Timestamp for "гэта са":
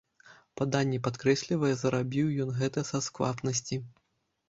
2.59-3.07